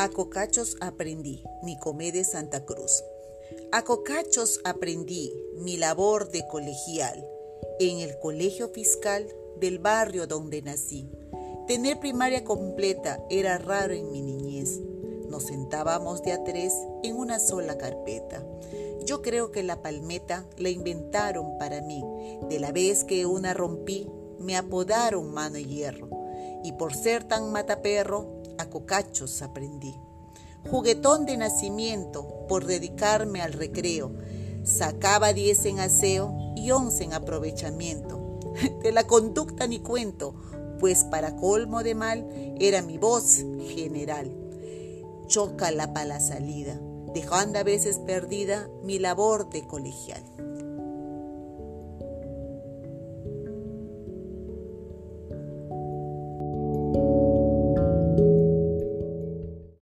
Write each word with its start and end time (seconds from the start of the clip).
A 0.00 0.10
cocachos 0.10 0.76
aprendí, 0.80 1.42
Nicomé 1.64 2.12
Santa 2.22 2.64
Cruz. 2.64 3.02
A 3.72 3.82
cocachos 3.82 4.60
aprendí 4.62 5.34
mi 5.56 5.76
labor 5.76 6.30
de 6.30 6.46
colegial 6.46 7.26
en 7.80 7.98
el 7.98 8.16
colegio 8.20 8.68
fiscal 8.68 9.26
del 9.58 9.80
barrio 9.80 10.28
donde 10.28 10.62
nací. 10.62 11.10
Tener 11.66 11.98
primaria 11.98 12.44
completa 12.44 13.20
era 13.28 13.58
raro 13.58 13.92
en 13.92 14.12
mi 14.12 14.22
niñez. 14.22 14.78
Nos 15.28 15.46
sentábamos 15.46 16.22
de 16.22 16.30
a 16.30 16.44
tres 16.44 16.72
en 17.02 17.16
una 17.16 17.40
sola 17.40 17.76
carpeta. 17.76 18.46
Yo 19.04 19.20
creo 19.20 19.50
que 19.50 19.64
la 19.64 19.82
palmeta 19.82 20.46
la 20.58 20.70
inventaron 20.70 21.58
para 21.58 21.80
mí. 21.80 22.04
De 22.48 22.60
la 22.60 22.70
vez 22.70 23.02
que 23.02 23.26
una 23.26 23.52
rompí, 23.52 24.08
me 24.38 24.56
apodaron 24.56 25.32
mano 25.32 25.58
y 25.58 25.64
hierro. 25.64 26.08
Y 26.62 26.70
por 26.74 26.94
ser 26.94 27.24
tan 27.24 27.50
mataperro, 27.50 28.37
a 28.58 28.66
cocachos 28.66 29.42
aprendí. 29.42 29.94
Juguetón 30.70 31.24
de 31.24 31.36
nacimiento 31.36 32.46
por 32.48 32.66
dedicarme 32.66 33.40
al 33.40 33.52
recreo. 33.52 34.12
Sacaba 34.64 35.32
diez 35.32 35.64
en 35.64 35.80
aseo 35.80 36.34
y 36.56 36.70
once 36.70 37.04
en 37.04 37.14
aprovechamiento. 37.14 38.40
De 38.82 38.92
la 38.92 39.06
conducta 39.06 39.66
ni 39.66 39.78
cuento, 39.78 40.34
pues 40.80 41.04
para 41.04 41.36
colmo 41.36 41.82
de 41.82 41.94
mal 41.94 42.28
era 42.58 42.82
mi 42.82 42.98
voz 42.98 43.44
general. 43.68 44.34
Para 45.92 46.04
la 46.06 46.20
salida, 46.20 46.80
dejando 47.12 47.58
a 47.58 47.62
veces 47.62 47.98
perdida 47.98 48.70
mi 48.82 48.98
labor 48.98 49.50
de 49.50 49.66
colegial. 49.66 50.22